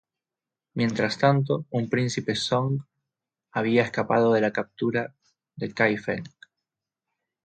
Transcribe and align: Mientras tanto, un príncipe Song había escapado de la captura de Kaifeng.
Mientras 0.73 1.19
tanto, 1.19 1.67
un 1.69 1.87
príncipe 1.87 2.33
Song 2.33 2.79
había 3.51 3.83
escapado 3.83 4.33
de 4.33 4.41
la 4.41 4.51
captura 4.51 5.13
de 5.55 5.75
Kaifeng. 5.75 6.23